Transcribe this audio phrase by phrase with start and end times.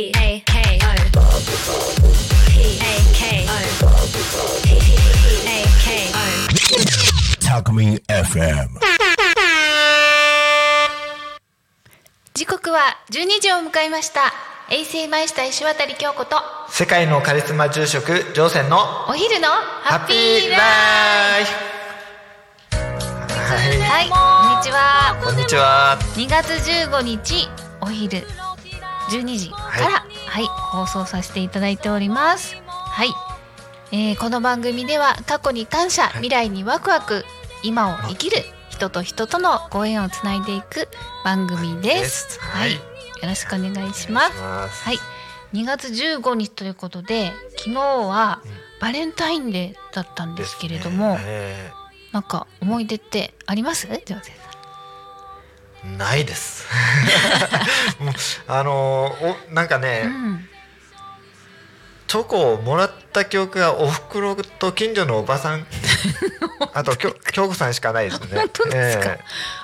[0.00, 0.78] A K
[7.50, 7.58] O
[8.06, 8.68] FM.
[12.32, 14.32] 時刻は12時を迎えました。
[14.70, 16.36] 衛星マイスター石渡京子と。
[16.68, 18.76] 世界のカリスマ住職乗船の
[19.08, 21.50] お昼のハッピーライフ。
[22.70, 23.80] はい。
[23.80, 25.20] はいこんにちは。
[25.24, 25.98] こんにちは。
[26.14, 27.48] 2月15日
[27.80, 28.22] お昼
[29.10, 32.56] 12時からはい、放送させていただいております。
[32.66, 33.08] はい、
[33.92, 37.24] えーこの番組では過去に感謝未来にワクワク
[37.62, 38.36] 今を生きる
[38.68, 40.88] 人と人とのご縁をつないでいく
[41.24, 42.38] 番組です。
[42.40, 42.76] はい、はい。
[42.76, 42.80] よ
[43.24, 44.40] ろしくお願いします。
[44.40, 44.84] ます。
[44.84, 44.98] はい、
[45.54, 48.42] 2月15日ということで昨日は
[48.80, 51.20] バレンタインデーだったんですけれども、ね。
[51.24, 51.70] え
[52.12, 53.86] なんか思い出ってあります？
[53.86, 54.20] ジョー
[55.84, 56.66] ないです
[58.00, 58.14] もう
[58.50, 60.06] あのーおなんかね、ん。
[60.06, 60.48] うん。
[62.06, 65.66] チョコをもらった記憶がおふくろと近所のおばさん
[66.74, 69.04] あときょ京子さんしかないですね 本当ですか？
[69.12, 69.20] え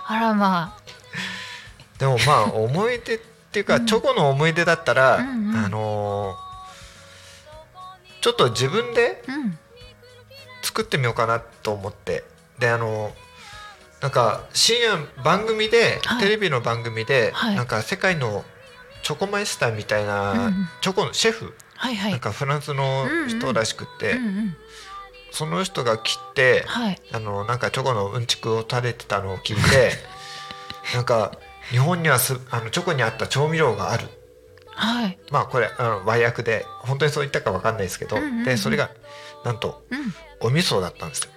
[0.06, 3.18] あらまーでもまあ思い出っ
[3.54, 6.44] ていうか、チョコの思い出だったら、うんうんあのー
[8.20, 9.32] ちょっと自分であ。
[9.32, 9.58] うん。
[10.62, 12.24] 作ってみようかなと思って
[12.58, 13.14] であの
[14.04, 18.44] なんか深夜番組で、はいテレビの番組で、はいなんか世界の
[19.02, 22.10] チョコマイスターみたいな、うんうんチョコのシェフ、はいはい。
[22.10, 24.56] なんかフランスの人らしくって、うんうん。
[25.30, 27.00] その人が来て、はい。
[27.12, 29.92] あのなんかチョコのうんちくを垂れてたのを聞いて
[30.94, 31.32] なんか
[31.70, 34.06] 日本にはすあのチョコに合った調味料がある
[34.74, 35.18] はい。
[35.30, 38.90] まあこれあの和訳で本当にそう言ったかわかんないですけど、うんうんうんでそれが
[39.46, 40.14] なんとうん。
[40.40, 41.30] お味噌だったんですよ。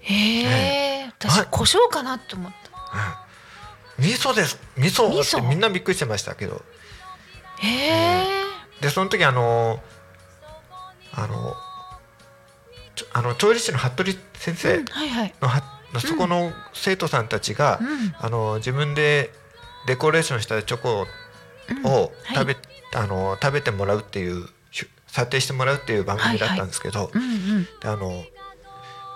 [0.00, 0.89] へえ。
[1.20, 1.48] 私はい。
[1.50, 3.98] 胡椒かなって思った。
[3.98, 4.04] うん。
[4.04, 4.58] 味噌です。
[4.76, 6.62] 味噌ってみんなびっくりしてましたけど。
[7.58, 8.24] へえ。
[8.80, 9.80] でその時あの
[11.12, 11.54] あの
[13.12, 15.34] あの調理師の服部先生うんはいはい。
[15.40, 15.62] のは、
[16.00, 18.14] そこの生徒さんたちが、うん。
[18.18, 19.30] あの自分で
[19.86, 21.06] デコレーションしたチョコ
[21.68, 21.86] うん。
[21.86, 22.36] をはい。
[22.36, 22.56] 食べ,、
[22.94, 24.48] あの食べてもらうっていう
[25.06, 27.64] 査定してもらうっていう番組だったんですけど、うんうん。
[27.64, 28.24] であの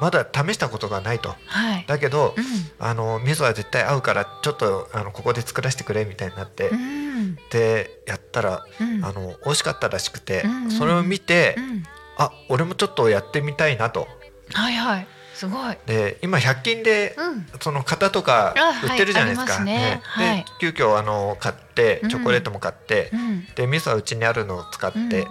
[0.00, 1.34] まだ試したことがないと。
[1.46, 1.84] はい。
[1.86, 2.44] だけど、うん
[2.78, 7.36] あの味噌は絶対合うからちょっとあのここで作らせてくれみたいになって、うん。
[7.50, 11.82] でやったら、うんあの美味しかったらしくて、うんうんそれを見て、うん。
[12.18, 14.06] あ俺もちょっとやってみたいなと
[14.52, 15.06] はいはい。
[15.34, 15.76] すごい。
[15.86, 18.54] で今100均で、うんその型とか
[18.84, 19.56] 売ってるじゃないですか。
[19.56, 23.46] ありますねはいで急遽あの買ってうんチョコレートも買って、うん。
[23.54, 25.26] で味噌はうちにあるのを使って。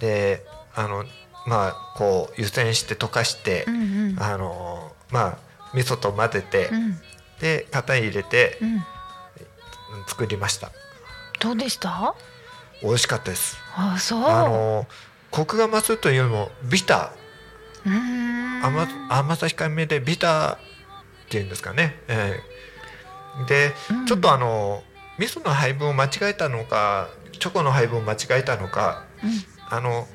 [0.00, 0.44] で
[0.74, 1.04] あの
[1.46, 3.74] まあこう湯煎して溶かして、うん
[4.10, 4.22] うん。
[4.22, 5.38] あのまあ
[5.74, 6.98] 味噌と混ぜて、うん。
[7.40, 8.82] で型に入れてうん。
[10.06, 10.70] 作りました。
[11.40, 12.14] どうでした？
[12.82, 13.56] 美味しかったです。
[13.76, 14.24] あ、そう。
[14.24, 14.86] あの
[15.30, 17.12] コクが増すというよりもビタ
[17.84, 20.58] うー甘甘さ控えめでビターっ
[21.28, 22.00] ていうんですかね。
[22.08, 22.40] え
[23.40, 24.82] えで、うんちょっとあの
[25.18, 29.04] 味噌の配分を間違えたのかチョコの配分を間違えたのか
[29.70, 30.06] あの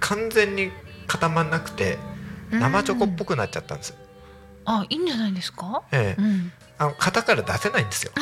[0.00, 0.70] 完全に
[1.06, 1.98] 固まんなくて
[2.52, 3.94] うん生チョコっぽくなっちゃったんです。
[4.64, 5.82] あ、いいんじゃないですか？
[5.92, 6.52] ええうん。
[6.78, 8.12] あの型から出せないんですよ。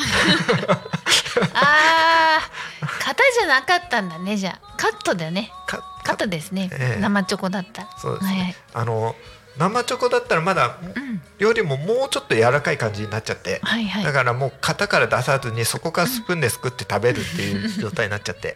[1.53, 4.75] ああ、型じゃなかったんだねじゃあ。
[4.77, 5.51] カットだね。
[5.67, 6.69] かカットですね。
[6.71, 7.87] ええ生チョコだったら。
[7.97, 8.55] そうですねはいはい。
[8.73, 9.15] あの
[9.57, 11.21] 生チョコだったらまだうん。
[11.37, 18.55] よりももうちょっと柔らかい感じになっちゃって、はいはいだからもう型から出さずにそこからスプーンですくって食べるっていう状態になっちゃって、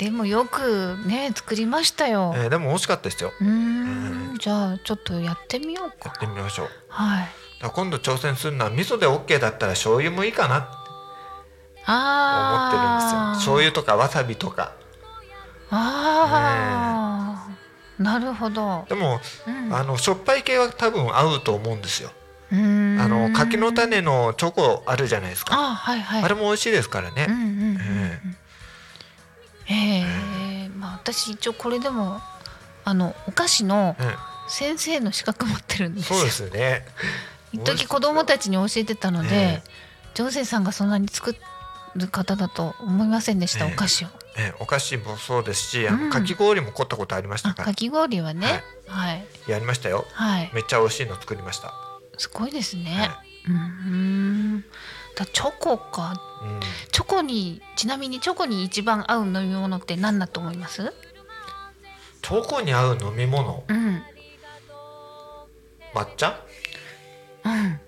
[0.00, 2.32] でもよくね作りましたよ。
[2.34, 4.38] えーでも美味しかったですようーん。
[4.38, 6.18] じゃあちょっとやってみようかやっ。
[6.18, 7.28] てみましょうはい。
[7.74, 13.34] 今度挑戦するのは味噌で OK だったら醤油もいいかなって思ってるんですよああ。
[13.34, 14.72] 醤油とかわさびとか
[15.70, 17.46] あ
[17.98, 18.02] あ。
[18.02, 18.86] なるほど。
[18.88, 22.10] でも、うんあのしょっぱい系は多分合うと思うんですよ
[22.50, 26.22] うーんあの柿の種のチョコあるじゃないですか、あはいはい。
[26.24, 27.36] あれも美味しいですからね、うんう
[27.69, 27.69] ん
[29.70, 30.68] ええ。
[30.76, 32.20] まあ私一応これでも
[32.84, 34.14] あのお菓子のうん。
[34.50, 36.18] 先生の資格持ってるんですよ。
[36.18, 36.84] そうですね。
[37.52, 39.62] 一時子供たちに教えてたので、え
[40.14, 41.36] ジョンセンさんがそんなに作
[41.94, 43.72] る方だと思いませんでした、ええ。
[43.72, 44.08] お菓子を。
[44.36, 46.10] えお菓子もそうですしあの、うん。
[46.10, 47.66] かき氷も凝ったことありましたあ、から。
[47.66, 50.04] かき氷はね、はい、やりましたよ。
[50.12, 51.72] はい、めっちゃ美味しいの作りました、
[52.18, 52.96] すごいですね。
[52.98, 53.10] はい。
[53.48, 53.58] うんう
[54.56, 54.64] ん。
[55.20, 60.92] だチョコか、うん、チョコにちなみにチョコに一番合う飲み物って何だと思います？
[62.22, 63.62] チョコに合う飲み物？
[63.68, 64.02] うん、
[65.94, 66.40] 抹茶？
[67.44, 67.80] うん。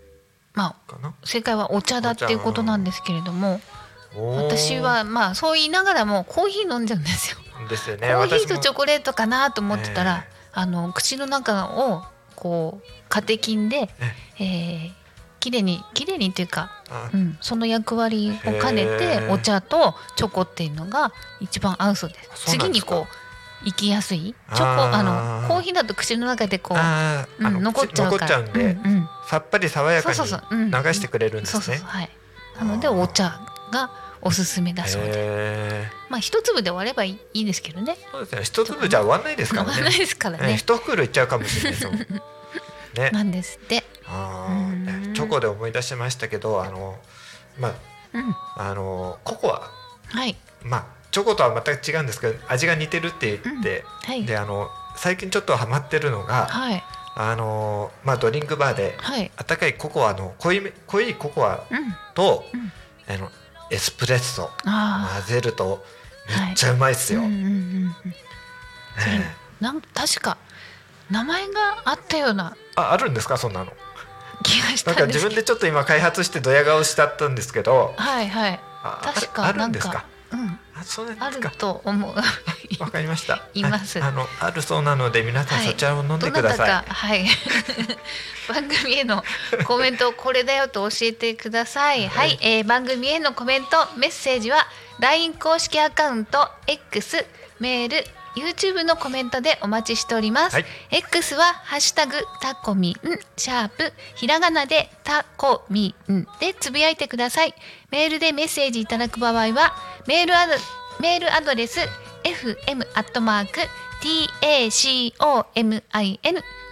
[0.52, 1.14] まあかな？
[1.24, 3.60] 正解はお茶だっていうことなんですけれども
[4.14, 7.38] 私はまあそう言いながらもコーヒー飲んじゃうんですよ。
[7.70, 8.08] ですよね。
[8.08, 12.02] コーヒーとチョコレートかなと思ってたら、えあの口の中を
[12.36, 13.88] こうカテキンで、
[14.38, 14.92] えー、
[15.42, 22.52] きれいにきれいにっていうか、あうん、その役割を兼ねへてーお茶とチョコっていうのが一番合うそうです。
[22.52, 31.80] 次にこう行きやすいチョコあのコーヒーだと口の中でこう、うん、残っちゃうから残っちゃうんで、うんうんさっぱり爽やかに流してくれるんですね。
[32.58, 33.40] なのでお茶
[33.72, 33.90] が
[34.20, 37.96] おすすめだそうで、へまあ一粒で終わればいいですけどね。
[37.98, 38.42] ーそうですね。
[38.44, 39.72] 一粒じゃ終わんないですからね。
[39.72, 40.56] 飲まないですからえーね。
[40.56, 41.96] 一袋いっちゃうかもしれないですもん。
[42.94, 43.10] ね。
[43.10, 43.84] なんですって。
[45.14, 46.98] チョコで思い出しましたけど、あの
[47.58, 47.74] ま
[48.12, 48.30] うん。
[48.30, 49.70] ああのココア、
[50.08, 50.36] はい。
[50.62, 54.24] まあチョコとは全く違うんですけど、味が似てるって言って、はい。
[54.24, 56.82] であの最近ちょっとハマってるのが、はい。
[57.14, 59.30] あのまあドリンクバーではい。
[59.36, 61.94] 温かいココアの濃いめ濃いココアうん。
[62.14, 62.72] と、うん
[63.12, 63.30] あの
[63.70, 65.82] エスプレッソあ混ぜると
[66.46, 67.16] めっちゃうまいっすあ。
[67.16, 67.22] よ。
[69.60, 70.36] なん確か
[71.10, 73.72] 名前があったようなああるんですかそんなの？
[74.42, 75.28] 気がしなんかたんですけど。
[75.28, 78.60] 自分でちょっと今開発してドヤ顔しちゃったんですけど、はいはい。
[78.84, 79.92] あ確かあるあるんですか？
[79.92, 80.06] なんか。
[80.32, 80.58] うん。
[80.80, 81.50] あそうですか？
[81.50, 82.14] と思う。
[82.82, 83.42] わかりました。
[83.54, 86.68] いますはいあのあるそうなので皆さんはいそちらを飲んでください。
[86.68, 87.26] かはい
[88.48, 89.22] 番組への
[89.66, 94.66] コメントをこれだよと教えてくださいはい、えー番組へのコメントメッセージは
[94.98, 97.24] LINE 公式アカウント X
[97.60, 98.04] メール
[98.36, 100.64] YouTube のコメントでお待ちしております、はい。
[100.90, 102.94] X はハッシュタグタコミン
[103.36, 107.54] シャープひらがなでタコミンでつぶやいてください。
[107.90, 109.74] メールでメッセージいただく場合は
[110.06, 110.52] メールアド
[111.00, 111.80] メールアドレス
[112.24, 113.60] fm アットマーク
[114.00, 115.82] tacomin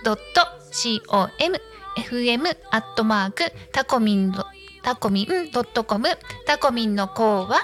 [0.04, 1.60] ドット com
[1.96, 4.46] fm アットマークタコミンド
[4.82, 6.08] タコミンドットコム
[6.46, 7.60] タコミンの項は？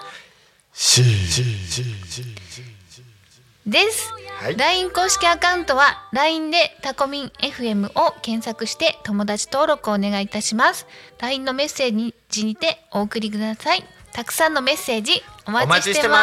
[3.66, 4.12] です。
[4.40, 4.56] はい。
[4.56, 10.86] LINE 公式アカウントは LINE でタコミン FM を検索して友達登録をお願いいたします。
[11.18, 13.84] LINE のメッセージにてお送りください。
[14.12, 16.14] たくさんのメッセージおお待ちしててま。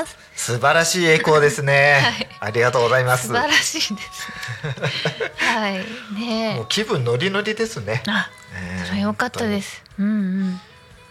[0.00, 0.52] ますす。
[0.52, 2.00] 素晴らしい栄光ですね。
[2.02, 3.26] はいありがとうございます。
[3.26, 3.98] 素晴らしいですね。
[5.58, 5.72] はい。
[6.14, 8.02] ねえもう気分ノリノリですね。
[8.06, 9.82] あ、ねそれ良かったです。
[9.98, 10.10] うんう
[10.44, 10.60] ん。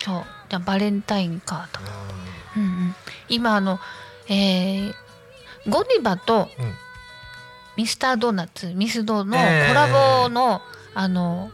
[0.02, 0.26] そう。
[0.50, 1.80] じゃあバレンタインかと。
[1.82, 1.90] 本
[2.56, 2.96] うんうん。
[3.28, 3.80] 今あの、
[4.30, 4.96] えー、
[5.68, 6.50] ゴディバと。
[7.78, 9.68] ミスタードーナツミスドのええ。
[9.68, 10.62] コラボの、
[10.94, 11.52] あの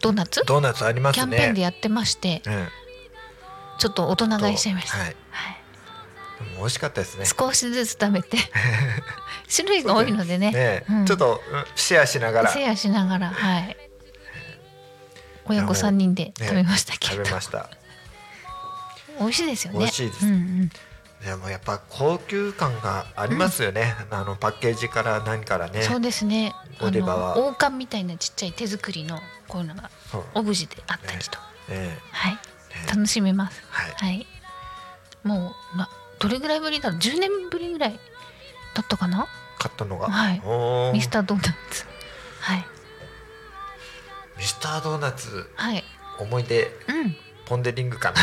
[0.00, 0.42] ドーナツ？
[0.46, 1.22] ドーナツありますね。
[1.22, 2.68] キャンペーンでやってましてうん。
[3.78, 5.16] ちょっと大人買いしちゃいました、はい。
[5.30, 5.56] はい。
[6.58, 7.24] 美味しかったですね。
[7.24, 8.36] 少しずつ食べて
[9.54, 10.50] 種類が多いのでね。
[10.50, 11.06] ね、うん。
[11.06, 12.50] ちょっとうんシェアしながら。
[12.50, 13.76] シェアしながらはい。
[15.46, 17.70] 親子3人で食べましたけど、食べました。
[19.20, 19.78] 美味しいですよね。
[19.78, 20.26] 美味しいです。
[20.26, 20.70] うんうん、
[21.24, 23.94] でもやっぱ高級感がありますよね。
[24.10, 25.82] あのパッケージから何からね。
[25.82, 26.52] そうですね。
[26.80, 27.36] あゴディバは。
[27.36, 29.90] の王冠みたいなちっちゃい手作りのこういうのが
[30.34, 31.38] オブジェであったりと、
[31.68, 32.38] えはい。
[32.70, 33.62] えね楽しめます。
[33.70, 33.92] はい。
[33.94, 34.26] はい。
[35.22, 35.88] もうな
[36.18, 38.00] どれぐらいぶりだろう？10年ぶりぐらい
[38.74, 39.28] だったかな？
[39.58, 40.08] 買ったのが。
[40.10, 40.92] はい。
[40.92, 41.84] ミスタードーナツ。
[42.40, 42.66] はい。
[44.38, 45.48] ミスタードーナツ。
[45.54, 45.84] はい。
[46.18, 46.64] 思い出。
[46.88, 47.16] うん
[47.52, 48.16] ポンデリングかな。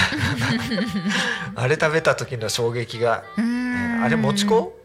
[1.56, 4.04] あれ食べた時の衝撃が、うーん。
[4.04, 4.76] あれもち粉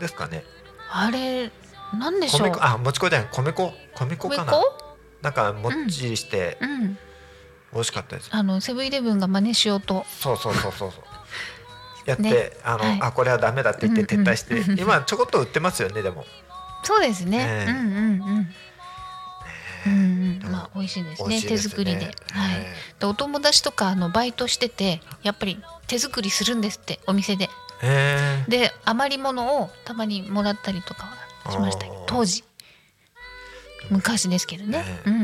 [0.00, 0.42] ですかね。
[0.90, 1.50] あれ
[1.98, 2.48] なんでしょう？
[2.48, 4.52] 米粉あもち粉じゃない米粉米粉かな。
[5.20, 6.98] なんかもっちりしてうん。
[7.74, 8.30] 美味しかったです。
[8.32, 10.06] あのセブンイレブンが真似しようと。
[10.08, 11.02] そうそうそうそうそう。
[12.08, 12.98] やって、ねあの、はい。
[13.02, 14.80] あこれはダメだって言って撤退して、うんうん。
[14.80, 16.24] 今ちょこっと売ってますよねでも。
[16.84, 17.36] そうですね。
[17.36, 17.70] ねえ。
[17.70, 18.54] うんうんうん
[20.74, 21.28] 美味しいですね。
[21.28, 22.58] 美味しいです手作りで、ねはい。
[22.60, 22.66] ね
[22.98, 27.44] でお友達とかあのバイトしててやっぱり手作りするんですってお店で。
[27.44, 27.48] へ
[27.82, 28.44] え。
[28.48, 31.08] で余り物をたまにもらったりとか
[31.44, 32.44] はしました当時。
[33.90, 34.78] 昔ですけどね。
[34.78, 35.16] ねうんう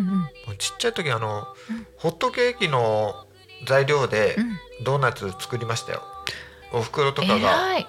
[0.52, 0.56] ん。
[0.58, 1.86] ちっちゃい時あの、うん。
[1.98, 3.26] ホットケーキの
[3.66, 4.58] 材料でうん。
[4.84, 6.02] ドーナツ作りましたよ。
[6.72, 7.86] お袋とかが偉い。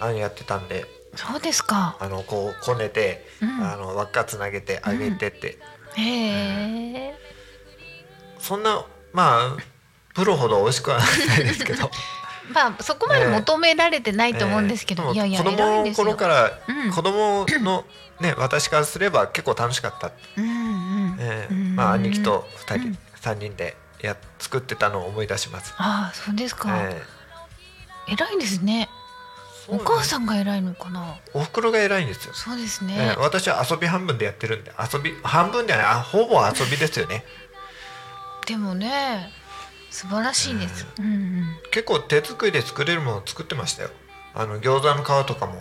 [0.00, 0.86] あのやってたんで、
[1.16, 1.96] そうですか。
[1.98, 3.48] あのこうこねて、うん。
[3.64, 5.58] あの輪っかつなげて揚げてって、
[5.94, 7.14] へえ
[8.38, 9.56] そんなまあ
[10.14, 11.90] プロほど美味しくはないですけど。
[12.52, 16.04] まあそこまで求められてないと思うんですけど、ええいやいや子供の偉いですよ。
[16.06, 16.90] 頃から、うん。
[16.90, 17.84] 子供の
[18.20, 21.16] ね私からすれば結構楽しかった、うんうん。
[21.20, 22.98] えまあ兄貴と二人、うん。
[23.20, 25.74] 三人でや作ってたのを思い出します。
[25.76, 27.18] ああそうですか、ええ
[28.10, 28.88] 偉いですね
[29.68, 31.16] お母さんが偉いのかな？
[31.34, 32.32] お袋が偉いんですよ。
[32.34, 37.24] そうですえねえ、私は遊び半分でやってるんで遊び半分じゃないあほぼ遊びですよね。
[38.46, 39.30] でもね
[39.90, 40.86] 素晴らしいです。
[40.98, 41.46] うんうん。
[41.70, 43.90] 結構手作りで作れるもの作ってましたよ
[44.34, 45.54] あの餃子の皮とかも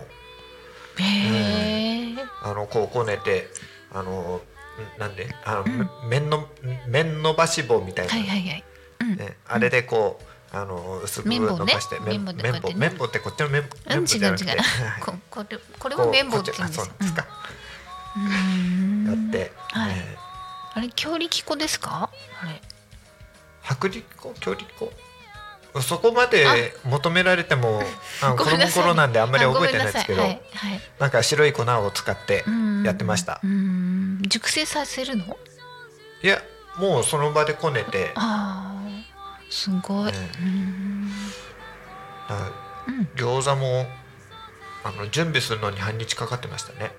[0.99, 2.15] へえ。
[2.43, 3.47] あのこうこねて
[3.93, 4.41] あの
[4.97, 5.35] んなんで？
[5.43, 6.47] あの、うん麺の
[6.87, 8.63] 麺のばし棒みたいな、はいはいはい。
[9.01, 9.15] うん。
[9.17, 10.23] ね、あれでこう
[10.61, 11.57] あの薄く綿棒ね。
[11.59, 12.79] 伸ばして綿棒でこうやってね。
[12.79, 14.51] 綿棒ってこっちの綿うん綿棒じゃなくて。
[14.51, 14.61] 違う違う。
[15.01, 16.93] ここれこれは綿棒って言うんですよ。
[16.99, 17.25] ですか、
[18.15, 19.05] うん。
[19.07, 19.95] やって、はい。
[19.95, 20.17] ね
[20.73, 22.09] あれ強力粉ですか？
[22.41, 22.61] あれ。
[23.69, 24.33] 薄力粉？
[24.39, 24.93] 強力粉？
[25.81, 27.83] そこまで求められても
[28.23, 30.81] あの子供頃なんであんまり覚えてないですけどなはいはい。
[30.99, 32.83] なんか白い粉を使ってうん。
[32.83, 33.39] やってました。
[33.43, 34.21] うん。
[34.27, 35.37] 熟成させるの？
[36.23, 36.41] いや
[36.77, 38.66] もうその場でこねてああ。
[39.49, 40.11] すごい。
[40.11, 40.45] ねう
[42.91, 43.07] ん。
[43.15, 43.85] 餃子も
[44.83, 46.91] あの準備するのに半日かかってましたね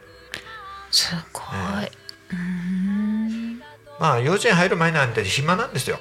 [0.90, 1.83] すごい。
[1.83, 1.90] ね
[2.33, 3.62] うん。
[3.99, 5.99] まあ幼稚園入る前なんて暇なんですよ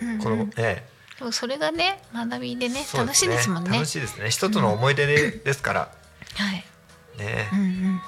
[0.00, 0.86] うんこの、え
[1.18, 3.70] でもそれがね学びでねえそう楽しいですもんね。
[3.70, 5.88] 楽しいですね一つの思い出でですからは
[6.52, 6.64] い。
[7.18, 8.00] ねうんうん。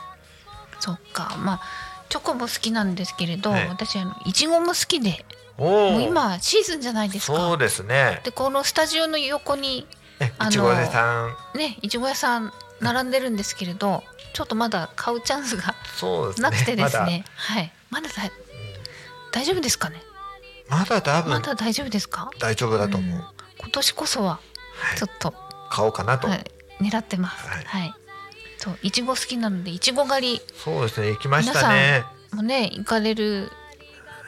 [0.80, 1.60] そっかまあ
[2.08, 5.24] チョコも好きなんですけれど、はい私あのいちごも好きで、
[5.56, 7.36] もう今シーズンじゃないですか。
[7.36, 8.20] そうですね。
[8.24, 9.86] でこのスタジオの横に
[10.20, 11.58] えあのいちご屋さん。
[11.58, 15.74] ねいちご屋さん並んでるんですけれど、ちょっとまだ買うチャンスが
[16.38, 17.06] なくてですまだ。
[17.06, 17.24] ね。
[17.34, 17.72] はい。
[17.90, 18.14] まだだ
[19.30, 20.02] 大丈夫ですかね？
[20.68, 21.30] まだ多分。
[21.30, 22.30] まだ大丈夫ですか？
[22.40, 23.24] 大丈夫だと思う、うん。
[23.60, 24.40] 今年こそはは
[24.96, 24.98] い。
[24.98, 25.32] ちょっと、
[25.70, 26.44] 買おうかなと、はい、
[26.80, 27.46] 狙ってます。
[27.46, 27.64] はい。
[27.64, 27.94] はい。
[28.58, 30.40] そういちご好きなのでいちご狩り。
[30.56, 31.10] そうですね。
[31.10, 32.04] 行きましたね。
[32.32, 33.50] もね行かれる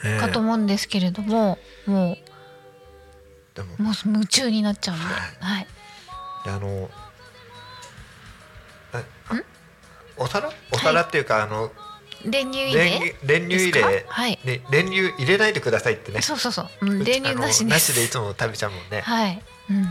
[0.04, 0.20] ええ。
[0.20, 2.16] かと思うんですけれども、も
[3.54, 3.74] でも。
[3.78, 5.14] うもう夢中になっちゃうんで、はい。
[5.40, 5.66] はい。
[6.44, 6.90] であの
[8.92, 9.42] ああ
[10.16, 10.50] お皿？
[10.72, 11.72] お皿っていうか、あの
[12.24, 13.14] 練乳入練れ？
[13.14, 14.00] 乳練乳入れ？
[14.02, 14.12] か？
[14.12, 14.38] はい。
[14.44, 16.22] ね練乳入れないでくださいってね。
[16.22, 17.78] そうそうそう、うん練乳なしあのな。
[17.78, 19.42] しでいつも食べちゃうもんね、はい。
[19.70, 19.86] うんうん。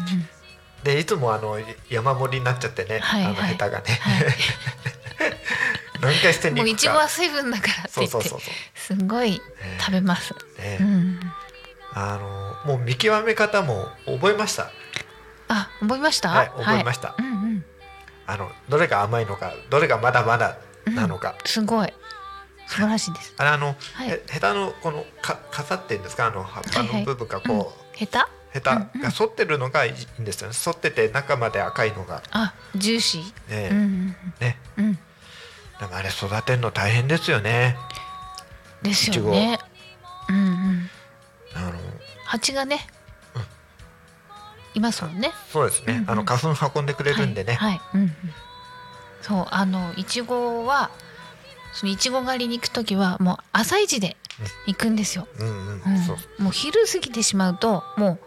[0.83, 1.59] でいつもあの
[1.89, 3.33] 山盛りになっちゃってね、あのはい。
[3.35, 4.25] はいヘタがね、はい
[6.01, 8.97] 何回してにもういちごは水分だからって言ってそうそうそうそう。
[8.97, 9.41] すごい
[9.79, 10.33] 食べます。
[10.59, 11.19] ね、うん。
[11.93, 12.17] あ
[12.65, 14.69] のもう見極め方も覚えました？
[15.47, 16.29] あ覚えました？
[16.29, 17.15] はい覚えました。
[17.17, 17.65] うんうん。
[18.27, 21.93] あのどれが甘いのかどれがまだまだなのか、すごい。
[22.67, 23.33] 素晴らしいです。
[23.37, 24.09] あれあの、はい。
[24.09, 26.27] へヘタのこのか傘っていうんですか？
[26.27, 26.99] あの葉っぱはいはい。
[27.01, 28.27] の部分がこう、ヘタ？
[28.51, 30.55] ヘタが反ってるのがいいんですよね。
[30.55, 32.23] 反ってて中まで赤いのが。
[32.31, 33.51] あジューシー。
[33.51, 34.85] ね、うんねうん。
[34.85, 34.99] うん。
[35.79, 37.77] でもあれ育てるの大変ですよね
[38.81, 39.59] ですよね。
[40.29, 40.89] うんうん。
[41.55, 41.71] あの
[42.25, 42.87] 蜂がね、
[44.73, 45.31] いますもんね。
[45.51, 47.71] そうですね、うんうんあの花粉運んでくれるんでね、はい。
[47.71, 48.11] はいうんうん。
[49.21, 50.91] そうあのいちごは
[51.73, 54.17] そのいちご狩りに行くときはもう朝一で
[54.67, 55.27] 行くんですよ。
[55.39, 58.19] うんうんうんそうもう昼過ぎてしまうともう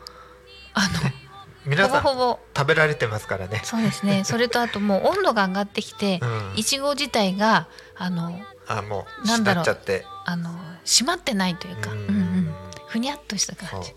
[0.75, 0.88] あの
[1.68, 2.38] 皆さんほぼほぼ。
[2.56, 3.60] 食べられてますからね。
[3.64, 4.25] そうですね。
[4.26, 6.52] それとあともう温度が上がってきてう、ん。
[6.56, 10.04] いちご自体があのあもうなんゃって。
[10.25, 10.50] あの
[10.84, 12.54] 締まってないというか、ううんんうん、
[12.88, 13.94] ふにゃっとした感じ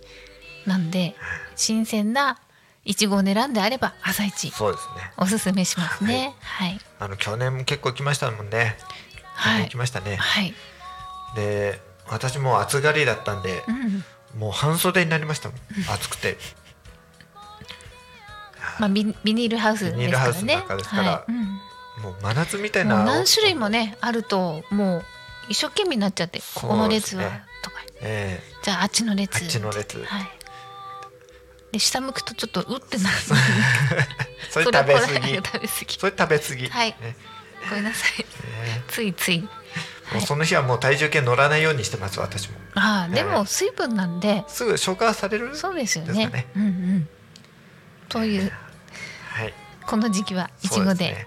[0.65, 1.15] なんで
[1.55, 2.37] 新鮮な
[2.83, 5.11] いちごを狙んであれば朝一そうですね。
[5.17, 6.35] おすすめしますね。
[6.41, 6.79] はい。
[6.99, 8.77] あの去年も結構行きましたもんね。
[9.35, 9.63] はい。
[9.63, 10.53] 行きましたね、はい。
[11.35, 14.03] で私も暑がりだったんでう、ん。
[14.39, 15.59] もう半袖になりましたもん。
[15.93, 16.37] 暑くて
[18.79, 21.35] まあビビニールハウスですビニールハウスのからね。
[22.01, 25.03] もう真夏みたいもうな何種類もねあるともう
[25.49, 27.23] 一生懸命になっちゃってここの列は
[27.63, 27.77] とか。
[28.01, 29.35] えじゃああっちの列。
[29.35, 30.03] あっちの列。
[30.03, 30.29] はい。
[31.73, 33.15] で下向くとちょっとうってなる。
[33.97, 35.35] え それ食べ過ぎ。
[35.35, 35.99] 食べ過ぎ。
[35.99, 36.87] それ食べ過ぎ、はい。
[37.01, 37.15] ね。
[37.69, 38.19] ごめんなさい。
[38.19, 39.39] ねついつい。
[39.41, 42.57] もうその日はもう体重計乗らないようにしてます私も。
[42.75, 46.27] ああでも水分なんで、すぐ消化されるそうですよね。
[46.27, 46.47] ね。
[46.55, 47.09] うんうん。
[48.11, 48.51] という。
[49.29, 49.53] はい。
[49.87, 51.25] この時期はいちごで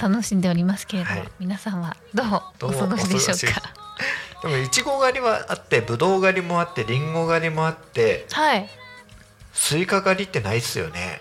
[0.00, 1.28] 楽しんでおりますけれども、はい。
[1.40, 2.26] 皆さんはどう
[2.68, 3.62] お過ごしでしょうか？
[4.42, 8.68] でもいちご狩りはあってぶどう狩りもあってりんご狩りもあってはい。
[9.54, 11.20] スイカ狩りってないっすよね。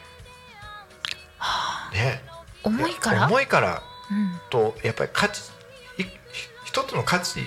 [1.93, 2.21] ね。
[2.63, 3.27] 重いから？
[3.27, 3.81] 重いから。
[4.11, 4.39] うん。
[4.49, 5.41] とやっぱり価値
[5.97, 6.03] い
[6.65, 7.39] 一つの価値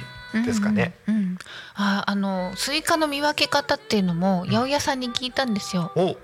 [0.45, 1.39] ですかね、うんうんうん。
[1.75, 5.93] ああのスイカの見分け方っていうのも八百屋さんに聞いたんですよ。
[5.95, 6.17] お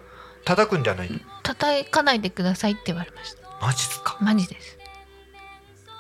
[0.45, 1.11] 叩くんじゃない？
[1.11, 3.45] の叩かないでくださいって言われました。
[3.61, 4.19] マジっすか？
[4.21, 4.79] マジです。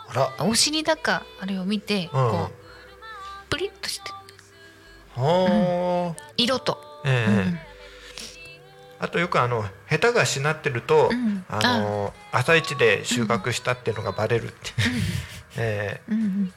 [0.09, 0.47] あら。
[0.47, 2.31] お尻だかあれを見て、うん。
[2.31, 4.11] こうプリッとして。
[5.15, 6.23] ほー。
[6.37, 6.79] 色と。
[7.05, 7.75] ええ。
[8.99, 11.45] あとよくあのヘタがしなってると、うん。
[11.49, 14.57] あの朝一で収穫したっていうのがバレるって、
[15.57, 16.53] えうんうん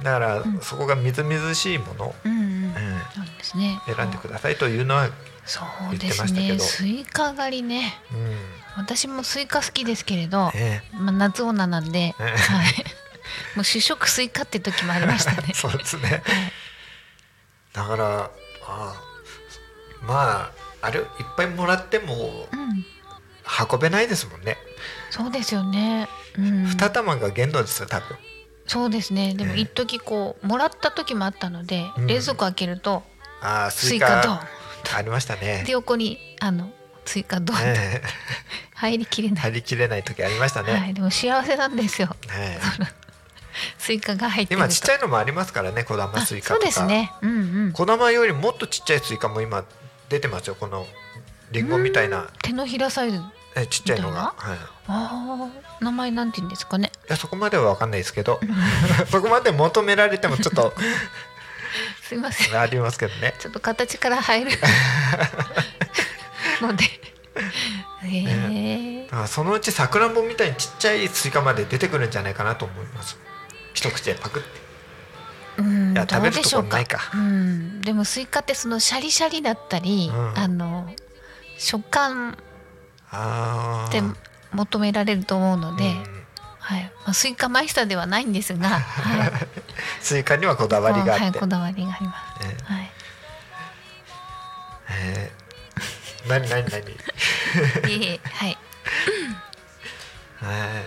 [0.00, 2.38] えだから、そこがみずみずしいもの、うんうん。
[2.40, 3.02] うんえ。
[3.14, 3.80] そうねですね。
[3.86, 5.08] 選んでくださいというのは、
[5.44, 5.60] そ
[5.92, 6.58] うですね。
[6.58, 7.94] スイカ狩りね。
[8.12, 8.36] うん。
[8.76, 12.34] 私もスイカ好きですけれど、えまあ、夏女なんで、えはい、
[13.56, 15.48] もう主食スイカって時もありましたね。
[15.50, 16.08] え そうですね。
[16.08, 16.22] はい。
[17.72, 18.30] だからあ
[18.66, 18.94] あ
[20.02, 21.06] まああれいっ
[21.36, 22.84] ぱいもらってもうん、
[23.72, 24.56] 運べないですもんね、
[25.10, 26.08] そうですよね。
[26.38, 28.16] うん、二玉が限度ですよ多分。
[28.66, 29.34] そうですね。
[29.34, 29.60] でもええ。
[29.60, 32.06] 一時こうもらった時もあったので、うん。
[32.06, 33.02] 冷蔵庫開けると
[33.40, 34.22] ああスイカ。
[34.22, 34.38] ドン。
[34.38, 34.61] カ
[34.94, 35.64] ありましたね。
[35.66, 36.70] で横にあの
[37.04, 38.02] スイカドンとええ。
[38.74, 42.08] 入りきれない、入りきれない時ありましたね、はい、でも幸せなんですよ。
[42.34, 42.58] え
[43.78, 46.60] スイカが入っえて今ちっちゃいのもありますからね小玉あスイカとか。
[46.60, 47.12] そうですね。
[47.22, 47.72] うんうん。
[47.72, 49.64] 小玉よりもっとちっちゃいスイカも今
[50.08, 50.86] 出てますよこの
[51.52, 52.28] リンゴみたいな。
[52.42, 53.18] 手のひらサイズ。
[53.18, 54.58] あえちっちゃいのが、はい、い。
[54.88, 56.90] あー名前なんて言うんですかね。
[57.08, 58.40] やそこまでは分かんないですけど。
[59.10, 60.72] そこまで求められてもちょっと
[62.12, 62.60] すいません。
[62.60, 63.34] ありますけどね。
[63.38, 64.50] ちょっと形から入る。
[66.60, 66.84] ので。
[68.04, 69.04] へえ。
[69.06, 73.16] だからそのうちさくらんぼみたいにちっちゃいスイカまで出てくるんじゃないかなと思います。
[73.72, 74.48] 一口でパクって。
[75.58, 75.92] うん。
[75.92, 77.10] いや食べるとこないか。
[77.14, 80.38] うん、でもスイカってそのシャリシャリだったり、うん。
[80.38, 80.94] あの
[81.56, 82.36] 食感
[83.10, 84.02] あって
[84.52, 86.11] 求められると思うので、うん
[86.62, 86.82] はい。
[87.04, 89.32] まあ、スイカマイスターではないんですが、はい、
[90.00, 92.48] スイカにはこだわりがあって、はい、こだわりがあります。
[92.68, 92.92] えはい、
[94.90, 95.42] えー
[96.28, 96.78] 何何何？
[97.90, 98.58] いえはい、
[100.40, 100.84] はい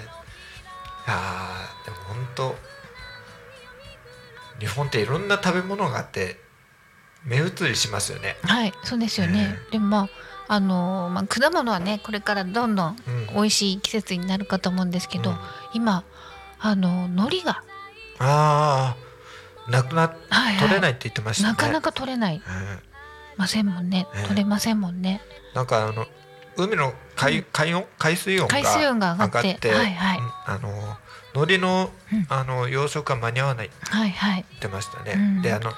[1.07, 2.55] あーでも本当
[4.59, 6.39] 日本っていろんな食べ物があって
[7.25, 8.37] 目移りしますよね。
[8.43, 9.59] はい、そうですよね。
[9.71, 10.09] でもまあ
[10.47, 13.27] あのまあ果物はねこれからどんどんうん。
[13.35, 15.37] 美味しい季節になるかと思うんですけど、うん。
[15.73, 16.03] 今
[16.59, 17.63] あの海苔が、
[18.19, 18.95] あ
[19.67, 20.57] あなくなはいはい。
[20.57, 21.49] 取れないって言ってましたね。
[21.49, 22.35] なかなか取れない。
[22.35, 22.41] うん
[23.37, 24.27] ませんもんね、ええ。
[24.27, 25.21] 取れませんもんね。
[25.53, 26.07] なんかあの
[26.55, 30.17] 海の海,、海温海水温が海水温が上がってはいはい。
[30.19, 30.97] うんあの
[31.33, 32.25] 海苔の,、うん。
[32.29, 35.13] あの養殖が間に合わないってはいはい、言ってましたね。
[35.15, 35.41] うん。
[35.41, 35.73] であの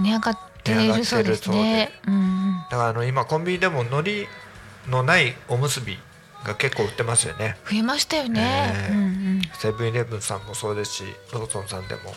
[0.00, 1.92] 値上がっているそうですね。
[2.08, 2.49] うんうん。
[2.70, 4.28] だからあの今コンビニでも海苔
[4.88, 5.98] のないおむすび
[6.44, 7.56] が結構売ってますよね。
[7.70, 8.72] 増えましたよね。
[8.74, 12.14] ええうんセブンイレブンさんもそうですしローソンさんでも。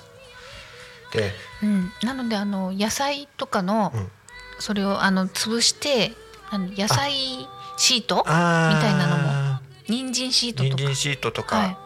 [1.11, 1.91] で、うんうん。
[2.03, 4.11] なのであの野菜とかの、うん
[4.59, 6.13] それをあの潰して
[6.51, 7.11] 野菜
[7.75, 11.79] シートみたいなのも人参シートとか人参シートとはか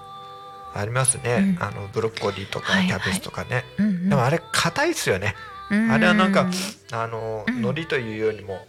[0.76, 3.82] ありますね、うんあのブロッコリーとかはいキャベツとかね、い。
[3.82, 6.50] うんうんでもあれ硬いですよね、うんあれはなんか
[6.92, 8.66] あの、うん海苔というよりも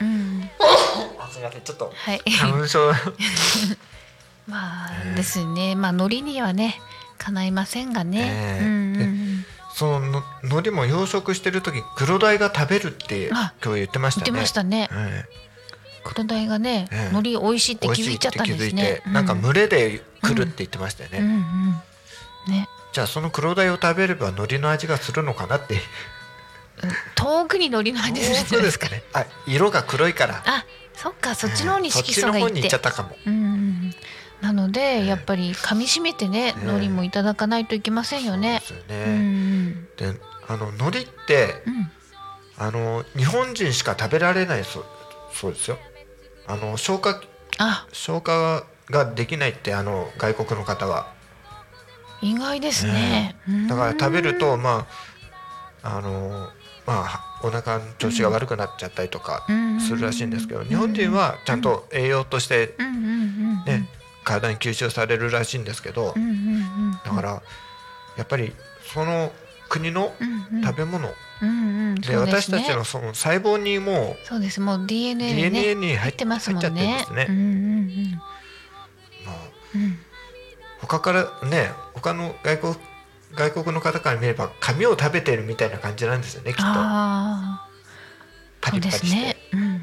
[0.00, 0.50] うん
[1.18, 2.20] あすみませんちょっとはい。
[2.30, 2.92] 花粉症
[4.46, 5.74] まあええですね。
[5.74, 6.80] まあ海苔にはね
[7.18, 8.18] 叶いませんがね。
[8.20, 9.46] ええうんうんうん。
[9.74, 14.88] その海苔も養殖してる時黒鯛が食べるってあ今日言ってましたね言ってましたね。
[14.92, 15.24] え
[16.04, 19.10] 黒鯛がねええ海苔美味しいって気づいちゃったんですねて。
[19.10, 21.82] なんか群れで来るって言ってましたよね、うんうん
[22.48, 22.68] ね。
[22.92, 25.80] じゃあその黒鯛を食べれば海苔の味がするのかなって。
[27.14, 28.86] 遠くに海苔の味するじゃそないですか。
[28.86, 29.24] うですかね。
[29.24, 30.42] あ色が黒いから。
[30.46, 32.80] あ、そっか、そっちの方に色素がいっての方に行っちゃっ。
[32.80, 33.16] たかも。
[33.26, 33.94] うんうんうん。
[34.40, 38.60] なので、やっぱり噛み締めてね、え海苔もいただかないといけませんよね。
[38.60, 39.86] ですようん
[40.48, 41.90] あの海苔ってうん。
[42.56, 44.84] あの日本人しか食べられないそう
[45.32, 45.78] そうですよ。
[46.46, 47.20] あの消化
[47.58, 51.12] あ、消化ができないってあの外国の方は
[52.22, 53.36] 意外ですね。
[53.68, 54.86] だから食べるとま
[55.82, 56.48] ああの
[56.86, 62.74] まあお腹の調子が悪くなっちゃったりとかうんするらしいんですけど日本人はちゃんと栄養として。
[63.66, 63.88] ね
[64.22, 66.14] 体に吸収されるらしいんですけど。
[67.04, 67.42] だから
[68.16, 68.52] やっぱり
[68.92, 69.32] その
[69.68, 70.12] 国の
[70.62, 71.08] 食べ物。
[72.06, 74.60] で私たちのその細胞にもそうです。
[74.60, 78.12] もう DNA に入っ入ってますもん入っちゃってるんねです。
[78.12, 78.20] ね
[79.24, 80.09] まあ。
[80.90, 82.74] 他からね他の外国
[83.36, 87.68] 外国の方から見れば紙を食べてるみたいな感じなんですよねきっとパ
[88.72, 89.36] リパリして、すね。
[89.52, 89.68] うんうん。
[89.76, 89.80] ね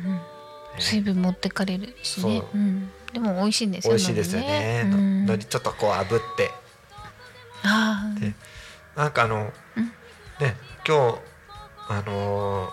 [0.79, 2.45] 水分持ってかれるしねそう。
[2.53, 2.89] うん。
[3.13, 3.93] でも美味しいんですよ。
[3.93, 6.51] 美味しいですよね海苔うんのりちょっとこう炙って
[7.63, 8.33] ああで
[8.97, 9.91] なんかあの、うんね
[10.85, 11.17] 今日
[11.89, 12.69] あのー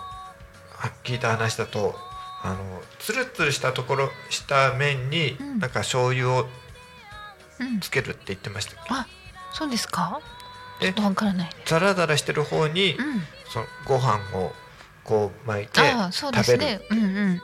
[1.03, 1.95] 聞いた話だと
[2.43, 6.47] あのつるつるしたところした麺に、うんなんか醤油をうん。
[7.81, 9.07] つけるって言ってましたあ、
[9.53, 10.19] そうですか？
[10.79, 11.49] ちでょっとわからない。
[11.65, 13.21] ザラザラしてる方に、うん。
[13.49, 14.51] そのご飯を
[15.03, 15.79] こう巻いて
[16.11, 16.81] 食べる、すね。
[16.89, 17.39] うんうんうん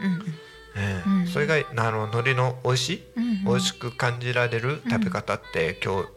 [0.75, 3.23] ええうんそれがあの海苔の美味しい、うん。
[3.23, 6.07] うん美味しく感じられる食べ方って、今日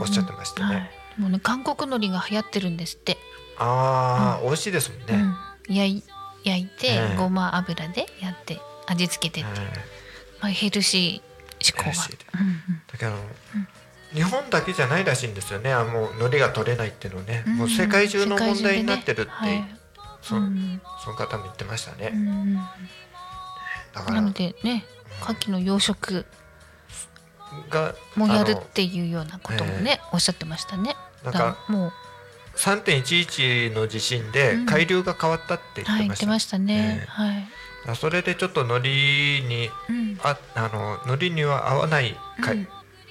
[0.00, 0.74] おっしゃってましたね。
[0.74, 0.90] はい。
[1.20, 3.16] もうね韓国海苔が流行ってるんですって。
[3.58, 5.06] ああ、美味しいですもんね。
[5.68, 5.74] うん。
[5.74, 6.02] 焼い
[6.44, 9.76] 焼いて、ええごま油でやって味付けてっていう、はい
[10.42, 11.25] まあ、ヘルシー
[11.62, 11.92] 思考が
[12.92, 13.12] だけど、
[14.12, 19.30] 日本だけじゃないらしいんですよねあもう海苔が取れないっていうのね、うんもう世界中の問題になってるって、
[20.22, 20.40] そ,、そ
[21.10, 22.12] の方も言ってましたね、
[23.94, 24.84] だからなのでね
[25.22, 26.24] 牡蠣の養殖
[27.70, 30.94] がもやるっていうようなこともね、おっしゃってましたね。
[31.24, 31.92] なんかだからもう
[32.56, 37.00] 3.11の地震でうん海流が変わったって言ってました,、ってましたね。
[37.02, 37.48] ええはい。
[37.94, 40.18] それでちょっと海苔にうん。
[40.22, 42.66] ああの海苔には合わない海,、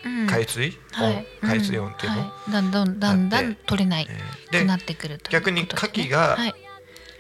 [0.05, 0.19] うん。
[0.21, 0.27] うん。
[0.27, 0.77] 海水？
[0.99, 1.27] 温、はい。
[1.41, 2.51] 海水温っていうの、んはい。
[2.51, 4.07] だんだんだんだん取れない。
[4.51, 6.53] くなってくるという逆に牡蠣がはい。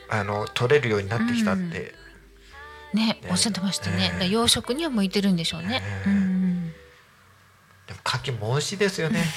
[0.07, 1.95] あの取れるようになってきたって、
[2.93, 2.99] うん。
[2.99, 3.97] ねおっしゃってましたね。
[3.99, 5.81] ええだから養殖には向いてるんでしょうね。
[5.83, 6.73] ええうん
[7.87, 9.23] でも牡蠣も美味しいですよね。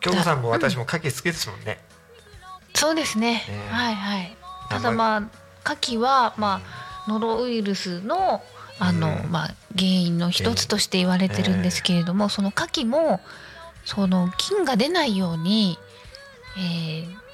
[0.00, 1.82] 京子さんも私も牡蠣好きですもんね、
[2.74, 3.44] そうですね。
[3.48, 3.68] ね。
[3.70, 4.36] はいはい。
[4.68, 5.22] ただまあ
[5.64, 8.42] 牡蠣はまあノロウイルスの
[8.78, 9.30] あの、うん。
[9.30, 13.20] まあ原因の一つとして言われてるんですけれども、その牡蠣も
[13.84, 15.78] その菌が出ないように、
[16.56, 17.24] えー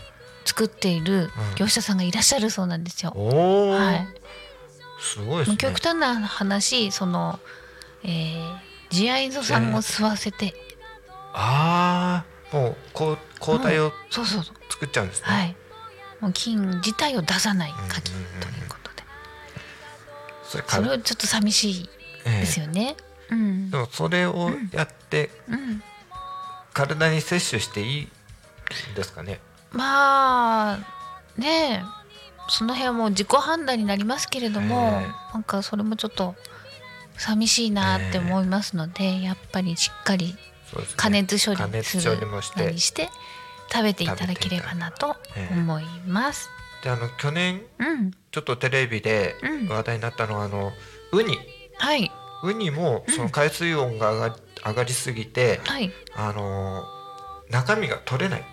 [0.45, 3.13] 作っている業者さんがいらっしゃるそうなんですよ。
[3.15, 4.09] おお、はい。
[4.99, 5.57] すごいですね。
[5.59, 7.39] 極端な話その、
[8.03, 8.59] えー、
[8.91, 10.55] ジアイゾ酸を吸わせて、
[11.33, 14.55] ああもう抗抗体をそうそうそう。
[14.71, 15.57] 作っちゃうんですね、はい
[16.21, 18.41] もう菌自体を出さない牡蠣うんうんうんうん。
[18.41, 19.03] ということで、
[20.45, 21.89] それそれはちょっと寂しい
[22.27, 22.97] ええですよね。
[23.31, 23.71] うん。
[23.71, 25.83] でもそれをやってうん、
[26.73, 29.41] 体に摂取していいんですかね？
[29.73, 30.79] まあ
[31.37, 32.01] ねえ。
[32.49, 35.35] その辺はもう自己判断になりますけれども、ええ。
[35.35, 36.35] なんかそれもちょっと
[37.17, 40.35] 寂しいなって思いますので、やっぱりしっかり
[40.69, 40.95] そうですね。
[40.97, 42.77] 加熱処加熱処理する理もして。
[42.79, 43.09] して
[43.73, 45.17] 食べていただければなと
[45.51, 46.49] 思います。
[46.83, 50.73] であの去年うん、ちょっとテレビでうん話題になったのはあの
[51.13, 51.39] ウニ。
[51.77, 52.11] はい。
[52.43, 55.93] ウニもその海水温が上が上がりすぎて、はい。
[56.15, 56.85] あの
[57.51, 58.45] 中身が取れない。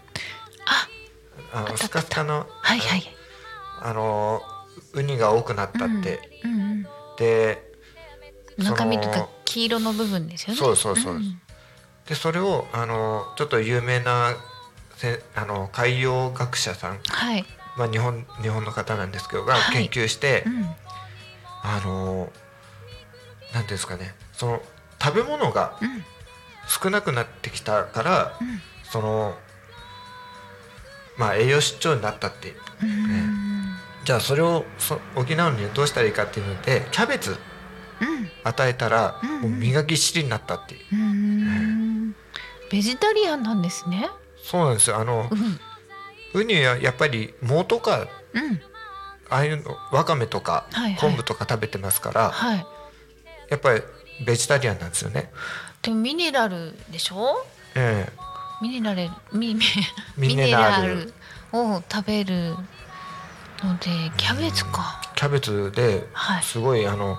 [1.52, 3.04] ああスカスカのはいはい。
[3.82, 4.42] あの
[4.94, 7.64] ウニが多くなったって、うんうんで
[8.58, 10.60] 中身とか黄色の部分ですよね。
[10.60, 11.16] そうそうそう。
[11.16, 11.42] うん。
[12.08, 14.36] でそれをあのちょっと有名な
[14.98, 17.46] せあの海洋学者さん、はい。
[17.78, 19.88] まあ、日本日本の方なんですけどがはい。
[19.90, 20.66] 研究して、うん。
[21.64, 22.32] あの
[23.54, 24.16] なんていうんですかね。
[24.34, 24.62] その
[25.02, 26.04] 食べ物がうん。
[26.68, 28.62] 少なくなってきたから、うん。
[28.84, 29.38] その
[31.18, 32.86] まあ栄養失調になったってう。
[32.86, 33.76] ん。
[34.04, 37.38] じゃあそれをそ補うにはどうしたらいいかっていうのでキャベツ
[38.02, 38.30] うん。
[38.44, 39.42] 与えたら、うん。
[39.42, 40.82] もう身がぎっしりになったっていう。
[40.94, 42.16] うん。
[42.72, 44.10] ベジタリアンなんですね。
[44.50, 45.60] そうなんですよあのうん
[46.34, 48.62] ウニはやっぱり藻とかうん
[49.30, 52.66] ああいうのわかめとかはいはい昆布とか食べてますから、はい。
[53.50, 53.82] やっぱり
[54.26, 55.30] ベジタリアンなんですよね。
[55.82, 57.46] でもミネラルでしょ？
[57.76, 58.10] え
[58.62, 59.62] ミネラルミミ
[60.18, 61.14] ミネラル
[61.52, 62.56] を食べる
[63.64, 65.02] のでキャベツか。
[65.04, 67.18] えキャベツではいすごいあの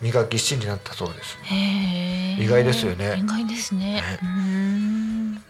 [0.00, 1.38] 身がぎっしりになったそうです。
[1.42, 1.54] へ
[2.38, 2.42] え。
[2.42, 3.94] 意外ですよね意外ですね。
[3.94, 5.42] ねうーん。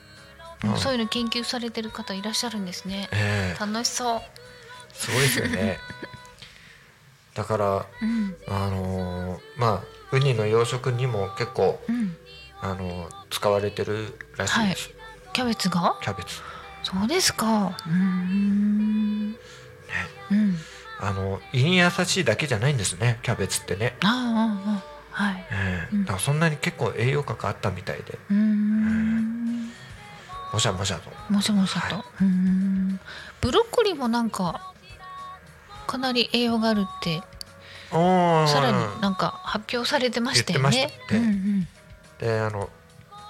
[0.64, 3.08] うんそういうの研究されてる方いらっしゃるんですね。
[3.12, 4.22] ええ楽しそう。
[4.92, 5.78] すごいですよね。
[7.34, 12.16] だからうんあのーまあウニの養殖にも結構うん。
[12.60, 14.90] あのー使われてるらしいです。
[15.34, 15.96] キャベツが？
[16.02, 16.40] キャベツ。
[16.82, 17.46] そうですか。
[17.86, 19.36] うーん。
[20.30, 20.58] うん。
[21.00, 23.96] あの胃に優しいだけじゃないんですねキャベツってね。
[24.02, 24.82] あああ
[25.20, 25.46] あはい。
[25.52, 29.27] ええうんだからそんなに結構栄養価があったみたいでうーん。
[30.52, 31.10] もしゃもしゃと。
[31.32, 31.78] もしもしと。
[31.96, 33.00] はうーん。
[33.40, 34.72] ブロッコリーもなんか
[35.86, 37.22] かなり栄養があるって
[37.90, 40.98] さらになんか発表されてましたよね言ってま。
[41.00, 41.68] したねうんうん。
[42.18, 42.68] であの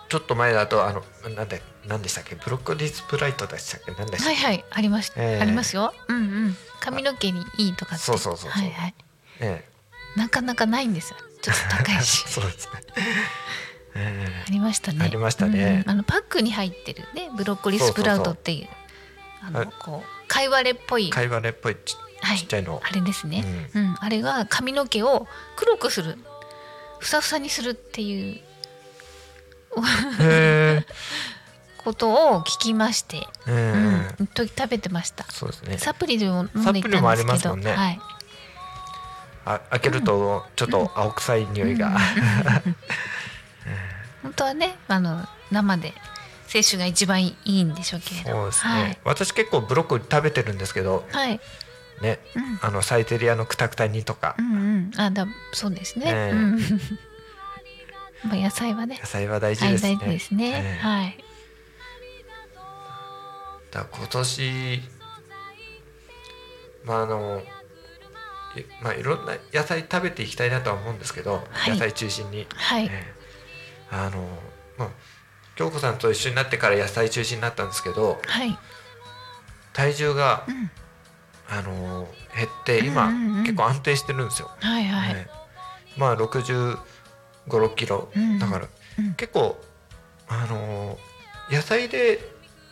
[0.08, 1.04] ちょっと前だとあの
[1.34, 2.34] なんでなんでしたっけ？
[2.34, 3.92] ブロッコリースプライトでしたっけ？
[3.92, 5.92] なんでしたっけ、はいはいありました、ええありますよ。
[6.08, 6.56] うんうん。
[6.80, 8.04] 髪の毛にいいとかって。
[8.04, 8.94] そうそうそうそうはいはい。
[9.40, 9.68] ね
[10.16, 11.16] なかなかないんですよ。
[11.42, 12.24] ちょっと高いし。
[12.32, 12.72] そうですね。
[13.94, 15.04] えありましたね。
[15.04, 15.64] ありましたね。
[15.64, 15.80] うん。
[15.80, 17.30] うんあのパックに入ってるね。
[17.36, 18.68] ブロッコリースプラウトっていう。
[19.42, 19.68] あのはい。
[19.78, 21.08] こう貝割れっぽい。
[21.08, 22.38] ー、貝割れっぽいちはい。
[22.38, 23.44] ちっちゃいの、あれですね。
[23.74, 26.18] うん、あれが髪の毛を黒くする、
[26.98, 28.40] ふさふさにするっていう。
[30.20, 30.84] へ
[31.84, 34.16] ことを聞きまして、え、うん。
[34.20, 35.24] え、一時食べてました。
[35.30, 35.78] そうですね。
[35.78, 37.72] サプリでも飲んでいたんサプリもあですけど、りますもんね。
[37.72, 38.00] はい。
[39.44, 41.96] あ開けるとちょっと青臭い匂いが、
[44.28, 45.94] 本当はね、あの生で
[46.46, 48.30] 摂取が一番いいんでしょうけれど。
[48.30, 51.40] そうですね、私結構ブロッコリー食べてるんですけどはい、はい、
[52.02, 52.58] ね、うん。
[52.62, 54.36] あのサイゼリアのクタクタ煮とか。
[54.38, 55.00] うんうん。
[55.00, 56.30] あだそうですね、ええ。
[56.32, 56.58] うん。
[58.28, 58.98] まあ野菜はね。
[59.00, 59.96] 野菜は大事はいですね。
[59.96, 60.84] ですね、ええ。
[60.84, 61.24] はい。
[63.70, 64.82] だ今年
[66.84, 67.42] まああの
[68.56, 71.72] いまあいろんな野菜食べていきたいなとは思うんですけど、はい。
[71.72, 73.17] 野菜中心に、はい、ええ
[73.90, 74.26] あの
[74.76, 74.88] まあ
[75.56, 78.56] 京子さんと一緒になってから野菜中心になったんですけどはい。
[79.72, 80.70] 体重が、うん。
[81.50, 84.50] あの減って今、うんうんうん結構安定してるんですよ。
[84.60, 85.30] はいはい、ええ
[85.96, 86.78] まあ6 5
[87.48, 88.38] 6キロ、うん。
[88.38, 89.14] だから、うん。
[89.14, 89.58] 結構
[90.28, 90.98] あの
[91.50, 92.20] 野菜で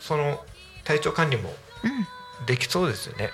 [0.00, 0.44] その
[0.84, 1.88] 体調管理もう
[2.42, 2.46] ん。
[2.46, 3.30] できそうですよね。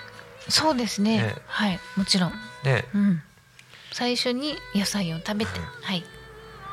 [0.49, 1.19] そうですね。
[1.19, 1.35] ね。
[1.47, 1.81] はい。
[1.97, 2.33] もちろん。
[2.65, 2.85] ね。
[2.95, 3.23] うん。
[3.93, 5.65] 最初に野菜を食べて、うん。
[5.83, 6.05] はい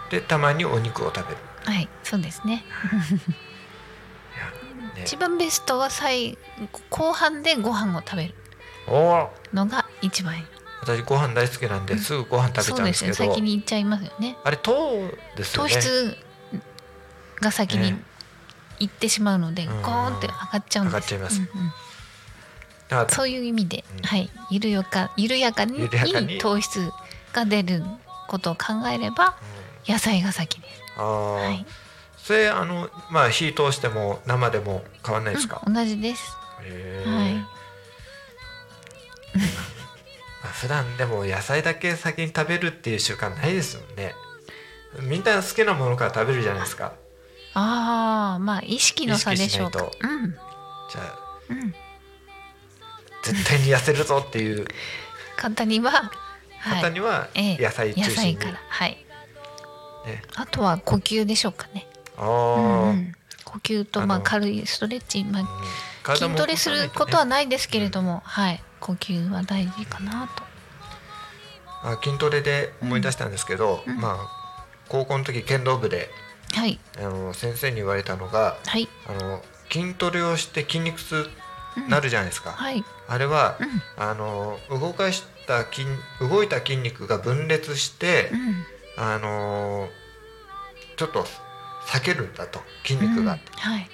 [0.09, 1.37] でたまにお肉を食べる。
[1.65, 2.63] はいそうですね。
[4.95, 6.37] ね、一番ベストは最
[6.89, 8.33] 後半でご飯を食べる。
[9.53, 10.45] のが一番いい。
[10.81, 14.37] 私ご飯大好きなんで、すぐご飯食べちゃそううんでねですすけど先に行っちゃいますよね。
[14.43, 14.73] あれ糖
[15.35, 15.81] ですよ糖ね。
[15.81, 16.17] 質
[17.41, 18.03] が先にね
[18.79, 19.81] 行ってしまうので、うん。
[19.81, 20.93] ゴーンって上がっちゃうんです。
[20.95, 21.39] 上がっちゃいます。
[21.39, 23.07] うんうん。
[23.09, 24.03] そういう意味で、うん。
[24.03, 24.29] はい。
[24.49, 25.87] 緩やか緩やかに
[26.39, 26.91] 糖質
[27.33, 27.83] が出る
[28.27, 31.65] ことを考えればうん野菜が先です、ああ、はい。
[32.17, 35.61] それあのまあ火通しても生でも変わんないですか？
[35.65, 36.35] うん同じです。
[36.61, 37.33] へえはい。
[40.43, 44.13] まあ普段でも野菜だけ先に食べるっていう習慣ないですもんね。
[45.01, 46.93] みんな好きなものから食べるじゃないですか。
[47.53, 49.89] ああまあ意識の差でしょうか。
[50.01, 50.31] うん。
[50.31, 51.73] じゃあうん。
[53.23, 54.67] 絶対に痩せるぞっていう。
[55.35, 56.11] 方には、
[56.59, 56.81] はい。
[56.81, 57.57] 方にはええ。
[57.57, 58.35] 野菜中心に。
[58.35, 58.61] 野菜から。
[58.67, 59.05] はい
[60.05, 63.15] ね、あとは呼吸でしょうかね、ああ、うんうん。
[63.45, 65.41] 呼吸とまあ軽いストレッチ、ま
[66.05, 68.63] あ、筋トレすることはねないですけれども、はい。
[68.79, 70.43] 呼吸は大事かなと。
[71.81, 73.97] あ筋トレで思い出したんですけど、うん。
[73.97, 76.09] まあ高校の時剣道部で
[76.53, 76.79] はい。
[76.97, 81.29] あの先生に言われたのがはい、あの筋トレをして筋肉痛
[81.77, 81.89] うん。
[81.89, 82.83] なるじゃないですか、はい。
[83.07, 83.81] あれは、うん。
[83.97, 85.85] あの動かした筋
[86.19, 88.65] 動いた筋肉が分裂して、うん
[88.99, 89.87] あの
[90.97, 91.23] ちょっと
[91.87, 93.89] 避けるんだと筋肉が、うんはい。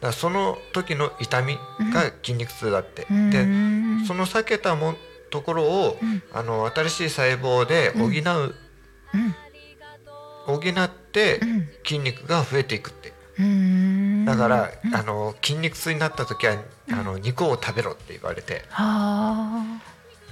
[0.00, 1.58] らその時の痛み
[1.92, 3.30] が筋肉痛だって、うん。
[3.30, 4.04] でうん。
[4.06, 4.94] その避けたも
[5.30, 6.22] ところを、うん。
[6.32, 9.34] あの新しい細胞で補う、うん。
[10.46, 11.68] 補ってうん。
[11.84, 13.12] 筋肉が増えていくって。
[13.38, 14.24] うん。
[14.24, 14.94] だから、うん。
[14.94, 16.56] あの筋肉痛になった時は
[16.90, 19.64] あの肉を食べろって言われて、は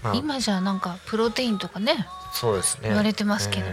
[0.02, 2.88] まあ、あ今じゃなんかプロテインとかねそうですね。
[2.88, 3.70] 言われてますけど、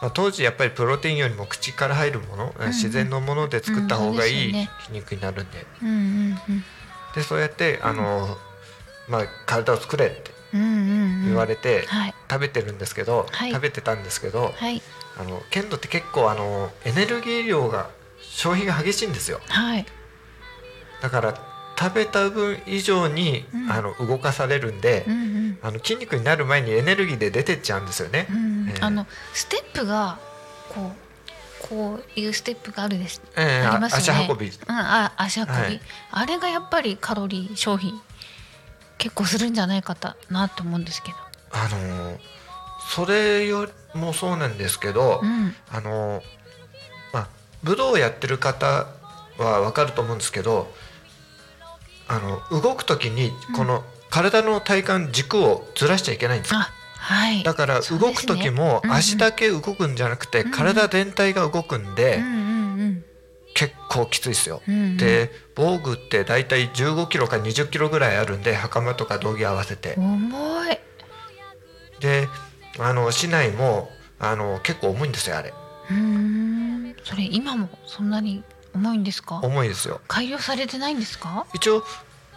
[0.00, 4.70] まあ、当時やっぱりプロテインよりも口から入るもの、うん自然のもので作った方がいいうんそうですよね。
[4.86, 5.66] 筋肉になるんで。
[5.82, 5.92] うんう
[6.52, 6.64] ん
[7.14, 8.36] でそうやってあの、
[9.08, 10.74] まあ、体を作れってうんうんうん。
[10.74, 12.14] うん言われてはい。
[12.30, 13.50] 食べてるんですけど、はい。
[13.50, 14.80] 食べてたんですけど、はい。
[15.18, 17.90] あの剣道って結構あのエネルギー量が
[18.22, 19.40] 消費が激しいんですよ。
[19.48, 19.84] はい。
[21.02, 21.34] だから
[21.78, 23.70] 食べた分以上に、うん。
[23.72, 25.29] あの動かされるんで、うんうん
[25.62, 28.26] あの筋肉になる前にエネルギーで出てっちゃうんですよね。
[28.30, 28.68] うん。
[28.68, 28.80] ええ。
[28.80, 30.18] あのステップが
[30.68, 34.20] こうこういうステップがあるです、ええありますよね。
[34.22, 34.46] 足運び。
[34.46, 35.80] うん、あ足運び、はい。
[36.12, 37.92] あれがやっぱりカロリー消費
[38.98, 39.96] 結構するんじゃないか
[40.30, 41.16] なと思うんですけど。
[41.52, 42.18] あのー
[42.92, 45.54] それよりもそうなんですけど、うん。
[45.70, 46.22] あのー
[47.12, 47.28] まあ
[47.62, 48.86] 武道をやってる方
[49.38, 50.72] はわかると思うんですけど
[52.08, 56.60] あの動く時にこの体の体幹軸をずらしちゃいけないんですよ。
[56.60, 57.42] あはい。
[57.42, 62.22] だから動く時も足だけ動くんじゃなくてうん体全体が動くんで
[63.54, 64.62] 結構きついですよ。
[64.96, 69.94] で防具って大体15キロか20キロぐらいあるんで袴とか道着合わせて。
[69.96, 70.78] 重い。
[72.00, 72.28] で
[72.78, 75.52] あの市内もあの結構重いんですよあれ。
[75.90, 76.96] うーん。
[77.04, 78.42] それ今もそんなに
[78.74, 79.40] 重いんですか？
[79.42, 80.00] 重いですよ。
[80.06, 81.46] 改良されてないんですか？
[81.54, 81.82] 一応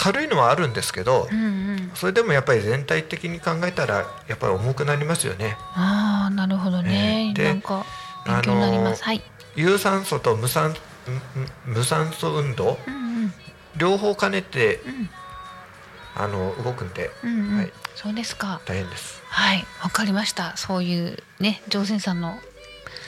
[0.03, 1.91] 軽いのはあるんですけどうんうん。
[1.95, 5.55] それでもやっぱり全体的に考えたらやっぱり重くなりますよね。
[5.75, 7.85] ああなるほどね、えーでなんか
[8.25, 9.21] 勉強になります、あのはい。
[9.55, 10.75] 有酸素と無酸
[11.65, 13.33] 無酸素運動うんうん。
[13.77, 15.09] 両方兼ねてうん。
[16.15, 17.71] あの動くんでうんうん、はい。
[17.95, 18.59] そうですか。
[18.65, 19.21] 大変です。
[19.29, 19.65] はい。
[19.81, 20.57] わかりました。
[20.57, 22.37] そういうね乗船さんの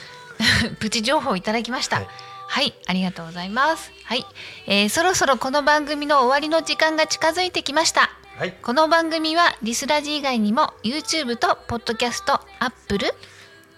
[0.80, 1.96] プチ情報をいただきました。
[1.96, 2.02] は
[2.48, 3.92] はいい、ありがとうございます。
[4.04, 4.24] はい、
[4.66, 8.10] えーそろそろこの番組の終わりの時間が近づいてきました。
[8.36, 8.52] はい。
[8.52, 13.06] この番組はリスラジ以外にも YouTube とポッドキャスト Apple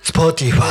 [0.02, 0.68] Spotify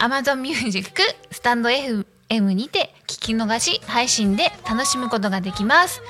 [0.00, 2.04] Amazon Music、 stand.fm
[2.52, 6.02] にて聞き逃し配信で楽しむことができます。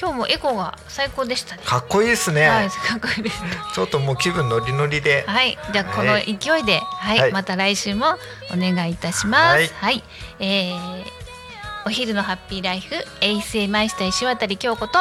[0.00, 1.62] 今日もエコーが最高でしたね。
[1.64, 3.42] かっこいいですね、はい、かっこいいです。
[3.74, 5.24] ちょっともう気分ノリノリで。
[5.26, 6.38] はい、じゃあこのはい。
[6.38, 7.32] 勢いで、はい、はい。
[7.32, 8.06] また来週も
[8.52, 9.72] お願いいたします。
[9.74, 9.96] ははい。
[9.96, 10.04] い、
[10.38, 11.18] えー
[11.86, 14.98] お昼のハッピーライフ、衛生マイスター石渡京子と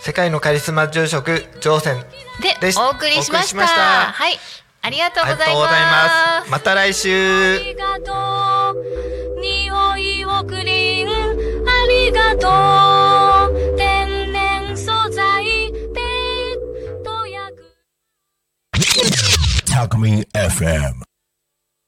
[0.00, 1.98] 世界のカリスマ住職乗船
[2.40, 3.36] でお送りしました。
[3.36, 3.82] お送りしました。
[4.12, 4.38] はい、
[4.80, 6.44] ありがとうありがございとうございま。
[6.46, 6.50] す。
[6.50, 7.56] また来週。
[7.56, 13.25] ありがとう匂いをクリーンありがとう
[19.76, 21.05] ペット薬 Talk Me FM.